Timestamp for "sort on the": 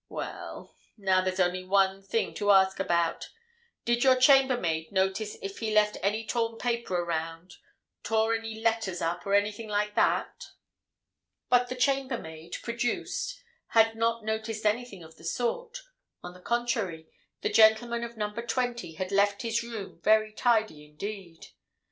15.23-16.41